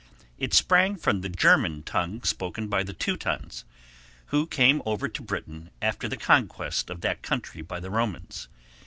It 0.39 0.51
sprang 0.55 0.95
from 0.95 1.21
the 1.21 1.29
German 1.29 1.83
tongue 1.83 2.23
spoken 2.23 2.67
by 2.69 2.81
the 2.81 2.91
Teutons, 2.91 3.65
who 4.33 4.47
came 4.47 4.81
over 4.83 5.07
to 5.07 5.21
Britain 5.21 5.69
after 5.79 6.07
the 6.09 6.17
conquest 6.17 6.89
of 6.89 7.01
that 7.01 7.21
country 7.21 7.61
by 7.61 7.79
the 7.79 7.91
Romans. 7.91 8.47